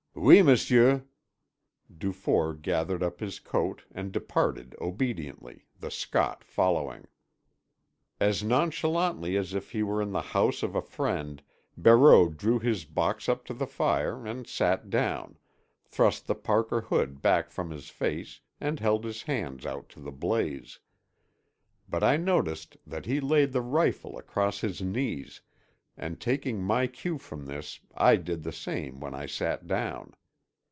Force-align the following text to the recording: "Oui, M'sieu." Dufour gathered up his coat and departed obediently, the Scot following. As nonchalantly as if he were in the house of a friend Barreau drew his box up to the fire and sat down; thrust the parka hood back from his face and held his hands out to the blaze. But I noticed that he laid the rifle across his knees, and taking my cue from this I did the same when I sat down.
"Oui, 0.13 0.43
M'sieu." 0.43 1.05
Dufour 1.97 2.53
gathered 2.53 3.01
up 3.01 3.21
his 3.21 3.39
coat 3.39 3.83
and 3.89 4.11
departed 4.11 4.75
obediently, 4.79 5.65
the 5.79 5.89
Scot 5.89 6.43
following. 6.43 7.07
As 8.19 8.43
nonchalantly 8.43 9.35
as 9.35 9.55
if 9.55 9.71
he 9.71 9.81
were 9.81 10.01
in 10.01 10.11
the 10.11 10.21
house 10.21 10.61
of 10.63 10.75
a 10.75 10.81
friend 10.81 11.41
Barreau 11.75 12.29
drew 12.29 12.59
his 12.59 12.83
box 12.85 13.27
up 13.29 13.45
to 13.45 13.53
the 13.53 13.65
fire 13.65 14.27
and 14.27 14.45
sat 14.45 14.89
down; 14.91 15.37
thrust 15.85 16.27
the 16.27 16.35
parka 16.35 16.81
hood 16.81 17.21
back 17.23 17.49
from 17.49 17.71
his 17.71 17.89
face 17.89 18.41
and 18.59 18.79
held 18.79 19.05
his 19.05 19.23
hands 19.23 19.65
out 19.65 19.89
to 19.89 19.99
the 20.01 20.11
blaze. 20.11 20.77
But 21.89 22.03
I 22.03 22.17
noticed 22.17 22.77
that 22.85 23.07
he 23.07 23.19
laid 23.21 23.53
the 23.53 23.61
rifle 23.61 24.19
across 24.19 24.59
his 24.59 24.81
knees, 24.83 25.41
and 25.97 26.19
taking 26.21 26.63
my 26.63 26.87
cue 26.87 27.17
from 27.17 27.45
this 27.45 27.79
I 27.93 28.15
did 28.15 28.41
the 28.43 28.53
same 28.53 29.01
when 29.01 29.13
I 29.13 29.25
sat 29.25 29.67
down. 29.67 30.13